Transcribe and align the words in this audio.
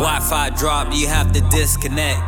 Wi 0.00 0.18
Fi 0.20 0.48
drop, 0.56 0.94
you 0.94 1.06
have 1.08 1.30
to 1.32 1.42
disconnect. 1.50 2.22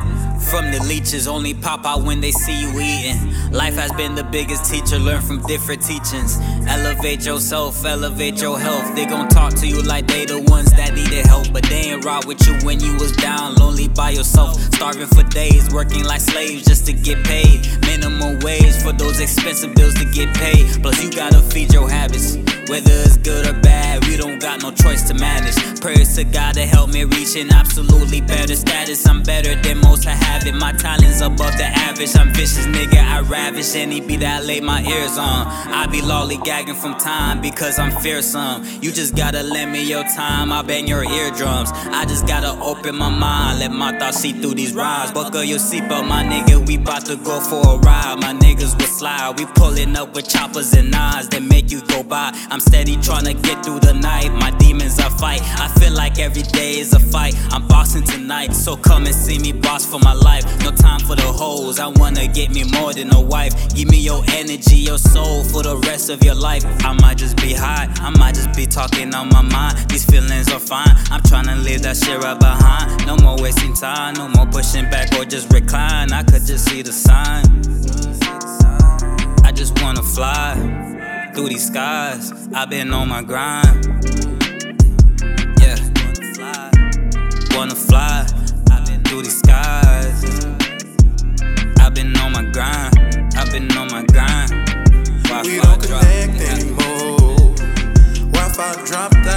From 0.50 0.70
the 0.70 0.84
leeches, 0.86 1.26
only 1.26 1.54
pop 1.54 1.86
out 1.86 2.02
when 2.02 2.20
they 2.20 2.30
see 2.30 2.60
you 2.60 2.68
eating. 2.78 3.50
Life 3.50 3.76
has 3.76 3.90
been 3.92 4.14
the 4.14 4.24
biggest 4.24 4.70
teacher, 4.70 4.98
learn 4.98 5.22
from 5.22 5.40
different 5.46 5.80
teachings. 5.80 6.38
Elevate 6.68 7.24
yourself, 7.24 7.82
elevate 7.86 8.42
your 8.42 8.58
health. 8.58 8.94
They 8.94 9.06
gon' 9.06 9.28
talk 9.30 9.54
to 9.54 9.66
you 9.66 9.80
like 9.80 10.06
they 10.06 10.26
the 10.26 10.42
ones 10.50 10.70
that 10.72 10.94
needed 10.94 11.24
help, 11.24 11.50
but 11.50 11.62
they 11.62 11.92
ain't 11.92 12.04
ride 12.04 12.26
with 12.26 12.46
you 12.46 12.52
when 12.66 12.78
you 12.78 12.92
was 12.98 13.12
down, 13.12 13.54
lonely 13.54 13.88
by 13.88 14.10
yourself. 14.10 14.71
Starving 14.82 15.06
for 15.06 15.22
days, 15.22 15.72
working 15.72 16.02
like 16.02 16.20
slaves 16.20 16.64
just 16.64 16.86
to 16.86 16.92
get 16.92 17.22
paid. 17.22 17.68
Minimum 17.82 18.40
wage 18.40 18.74
for 18.82 18.92
those 18.92 19.20
expensive 19.20 19.76
bills 19.76 19.94
to 19.94 20.04
get 20.04 20.34
paid. 20.34 20.82
Plus, 20.82 21.00
you 21.00 21.08
gotta 21.08 21.40
feed 21.40 21.72
your 21.72 21.88
habits. 21.88 22.34
Whether 22.66 22.90
it's 22.90 23.16
good 23.16 23.46
or 23.46 23.52
bad, 23.60 24.04
we 24.06 24.16
don't 24.16 24.40
got 24.40 24.60
no 24.60 24.72
choice 24.72 25.06
to 25.06 25.14
manage. 25.14 25.80
Prayers 25.80 26.16
to 26.16 26.24
God 26.24 26.54
to 26.54 26.66
help 26.66 26.90
me 26.90 27.04
reach 27.04 27.36
an 27.36 27.54
absolutely 27.54 28.22
better 28.22 28.56
status. 28.56 29.06
I'm 29.06 29.22
better 29.22 29.54
than 29.54 29.78
most, 29.82 30.04
I 30.08 30.14
have 30.14 30.44
it. 30.48 30.56
My 30.56 30.72
talent's 30.72 31.20
above 31.20 31.56
the 31.58 31.66
average. 31.66 31.81
I'm 32.02 32.34
vicious, 32.34 32.66
nigga. 32.66 32.98
I 32.98 33.20
ravish 33.20 33.76
any 33.76 34.00
beat 34.00 34.20
that 34.20 34.42
I 34.42 34.44
lay 34.44 34.60
my 34.60 34.82
ears 34.82 35.16
on. 35.18 35.46
I 35.46 35.86
be 35.86 36.00
lollygagging 36.00 36.74
from 36.74 36.98
time 36.98 37.40
because 37.40 37.78
I'm 37.78 37.92
fearsome. 38.02 38.64
You 38.82 38.90
just 38.90 39.14
gotta 39.14 39.42
lend 39.44 39.70
me 39.70 39.88
your 39.88 40.02
time, 40.02 40.50
I'll 40.52 40.64
bang 40.64 40.88
your 40.88 41.04
eardrums. 41.04 41.70
I 41.72 42.04
just 42.04 42.26
gotta 42.26 42.60
open 42.60 42.96
my 42.96 43.08
mind, 43.08 43.60
let 43.60 43.70
my 43.70 43.96
thoughts 43.98 44.18
see 44.18 44.32
through 44.32 44.54
these 44.54 44.74
rhymes. 44.74 45.12
Buckle 45.12 45.44
your 45.44 45.60
seatbelt, 45.60 46.08
my 46.08 46.24
nigga. 46.24 46.66
We 46.66 46.76
bout 46.76 47.06
to 47.06 47.14
go 47.16 47.40
for 47.40 47.60
a 47.60 47.78
ride. 47.78 48.18
My 48.20 48.32
niggas 48.32 48.76
will 48.76 48.86
slide. 48.86 49.38
We 49.38 49.46
pulling 49.46 49.94
up 49.94 50.12
with 50.14 50.28
choppers 50.28 50.72
and 50.72 50.90
knives 50.90 51.28
that 51.28 51.42
make 51.42 51.70
you 51.70 51.82
go 51.82 52.02
by. 52.02 52.32
I'm 52.50 52.60
steady 52.60 52.96
trying 52.96 53.26
to 53.26 53.34
get 53.34 53.64
through 53.64 53.78
the 53.78 53.94
night. 53.94 54.32
My 54.32 54.50
demons 54.58 54.98
are 54.98 55.10
fight. 55.10 55.40
I 55.60 55.68
feel 55.78 55.92
like 55.92 56.18
every 56.18 56.42
day 56.42 56.80
is 56.80 56.92
a 56.94 56.98
fight. 56.98 57.36
I'm 57.52 57.68
bossing 57.68 58.02
tonight, 58.02 58.54
so 58.54 58.76
come 58.76 59.06
and 59.06 59.14
see 59.14 59.38
me 59.38 59.52
boss 59.52 59.86
for 59.86 60.00
my 60.00 60.14
life. 60.14 60.44
No 60.64 60.72
time 60.72 60.98
for 60.98 61.11
hoes. 61.72 61.80
I 61.80 61.88
wanna 62.00 62.26
get 62.26 62.50
me 62.50 62.64
more 62.64 62.92
than 62.92 63.12
a 63.14 63.20
wife. 63.20 63.52
Give 63.74 63.88
me 63.88 63.98
your 63.98 64.22
energy, 64.28 64.76
your 64.76 64.98
soul 64.98 65.44
for 65.44 65.62
the 65.62 65.76
rest 65.88 66.10
of 66.10 66.22
your 66.24 66.34
life. 66.34 66.64
I 66.84 66.92
might 66.92 67.18
just 67.18 67.36
be 67.36 67.52
high. 67.52 67.88
I 68.00 68.10
might 68.10 68.34
just 68.34 68.54
be 68.54 68.66
talking 68.66 69.14
on 69.14 69.28
my 69.28 69.42
mind. 69.42 69.78
These 69.88 70.04
feelings 70.04 70.50
are 70.52 70.60
fine. 70.60 70.94
I'm 71.10 71.22
trying 71.22 71.46
to 71.46 71.56
leave 71.56 71.82
that 71.82 71.96
shit 71.96 72.22
right 72.22 72.38
behind. 72.38 73.06
No 73.06 73.16
more 73.16 73.36
wasting 73.40 73.74
time. 73.74 74.14
No 74.14 74.28
more 74.28 74.46
pushing 74.46 74.88
back 74.90 75.14
or 75.14 75.24
just 75.24 75.52
recline. 75.52 76.12
I 76.12 76.22
could 76.22 76.44
just 76.44 76.68
see 76.68 76.82
the 76.82 76.92
sign. 76.92 77.44
I 79.44 79.52
just 79.52 79.80
wanna 79.82 80.02
fly 80.02 81.30
through 81.34 81.48
these 81.48 81.66
skies. 81.66 82.32
I've 82.54 82.70
been 82.70 82.92
on 82.92 83.08
my 83.08 83.22
grind. 83.22 84.31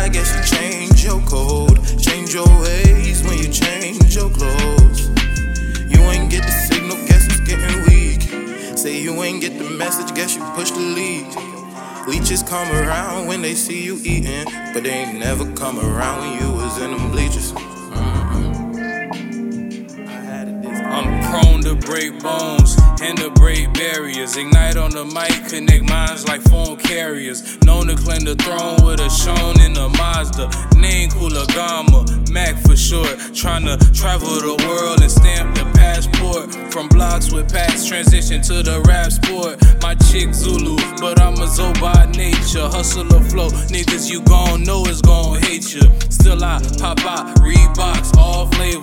I 0.05 0.07
guess 0.07 0.35
you 0.35 0.57
change 0.59 1.03
your 1.03 1.19
code, 1.21 1.83
change 1.99 2.31
your 2.31 2.45
ways 2.61 3.23
when 3.23 3.39
you 3.39 3.51
change 3.51 4.15
your 4.15 4.29
clothes. 4.29 5.09
You 5.89 5.99
ain't 6.11 6.29
get 6.29 6.43
the 6.43 6.51
signal, 6.51 6.95
guess 7.07 7.25
it's 7.25 7.39
getting 7.39 7.81
weak. 7.89 8.77
Say 8.77 9.01
you 9.01 9.23
ain't 9.23 9.41
get 9.41 9.57
the 9.57 9.67
message, 9.67 10.13
guess 10.13 10.35
you 10.35 10.43
push 10.53 10.69
the 10.69 10.77
lead. 10.77 11.25
Leeches 12.07 12.43
come 12.43 12.71
around 12.71 13.25
when 13.25 13.41
they 13.41 13.55
see 13.55 13.83
you 13.83 13.99
eating, 14.03 14.45
but 14.75 14.83
they 14.83 14.91
ain't 14.91 15.17
never 15.17 15.51
come 15.53 15.79
around 15.79 16.19
when 16.19 16.39
you 16.39 16.51
was 16.51 16.79
in 16.79 16.91
them 16.91 17.09
bleachers. 17.09 17.51
Break 21.85 22.19
bones 22.19 22.75
and 22.99 23.15
to 23.19 23.29
break 23.29 23.71
barriers. 23.73 24.35
Ignite 24.35 24.75
on 24.75 24.89
the 24.89 25.05
mic, 25.05 25.49
connect 25.49 25.87
minds 25.87 26.27
like 26.27 26.41
phone 26.41 26.77
carriers. 26.77 27.61
Known 27.61 27.87
to 27.87 27.95
claim 27.95 28.25
the 28.25 28.35
throne 28.35 28.83
with 28.85 28.99
a 28.99 29.09
shown 29.09 29.61
in 29.61 29.77
a 29.77 29.89
Mazda. 29.89 30.49
Name 30.79 31.09
Koolagamo, 31.11 32.29
Mac 32.31 32.57
for 32.63 32.75
short. 32.75 33.19
Trying 33.35 33.65
to 33.65 33.77
travel 33.93 34.27
the 34.27 34.57
world 34.67 35.01
and 35.01 35.11
stamp 35.11 35.55
the 35.55 35.65
passport. 35.77 36.73
From 36.73 36.87
blocks 36.89 37.31
with 37.31 37.53
past 37.53 37.87
transition 37.87 38.41
to 38.41 38.63
the 38.63 38.81
rap 38.87 39.11
sport. 39.11 39.61
My 39.83 39.93
chick 40.09 40.33
Zulu, 40.33 40.77
but 40.99 41.21
I'm 41.21 41.39
a 41.39 41.47
Zo 41.47 41.71
by 41.73 42.09
nature. 42.17 42.65
Hustle 42.67 43.03
the 43.05 43.21
flow, 43.29 43.49
niggas 43.69 44.09
you 44.09 44.21
gon' 44.23 44.63
know 44.63 44.83
is 44.85 45.01
gon' 45.01 45.39
hate 45.43 45.73
you. 45.73 45.85
Still 46.09 46.43
I 46.43 46.59
pop 46.79 47.05
out, 47.05 47.35
Reeboks, 47.37 48.14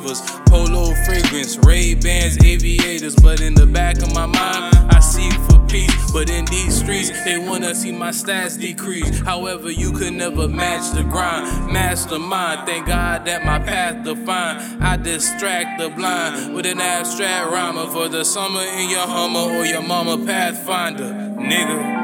flavors. 0.02 0.20
Polo 0.48 0.94
fragrance, 1.04 1.56
Ray 1.58 1.94
Bans, 1.94 2.42
aviators. 2.44 3.14
But 3.16 3.40
in 3.40 3.54
the 3.54 3.66
back 3.66 3.98
of 3.98 4.12
my 4.14 4.26
mind, 4.26 4.74
I 4.90 5.00
seek 5.00 5.32
for 5.48 5.58
peace. 5.66 6.12
But 6.12 6.30
in 6.30 6.44
these 6.46 6.78
streets, 6.78 7.10
they 7.24 7.38
wanna 7.38 7.74
see 7.74 7.92
my 7.92 8.10
stats 8.10 8.60
decrease. 8.60 9.20
However, 9.20 9.70
you 9.70 9.92
could 9.92 10.12
never 10.12 10.48
match 10.48 10.94
the 10.94 11.02
grind. 11.04 11.72
Mastermind, 11.72 12.66
thank 12.66 12.86
God 12.86 13.24
that 13.26 13.44
my 13.44 13.58
path 13.58 14.04
defined. 14.04 14.82
I 14.82 14.96
distract 14.96 15.80
the 15.80 15.88
blind 15.90 16.54
with 16.54 16.66
an 16.66 16.80
abstract 16.80 17.50
rhymer 17.50 17.86
for 17.86 18.08
the 18.08 18.24
summer 18.24 18.62
in 18.62 18.90
your 18.90 19.06
Hummer 19.06 19.58
or 19.58 19.64
your 19.64 19.82
mama 19.82 20.24
Pathfinder, 20.24 21.34
nigga. 21.38 22.01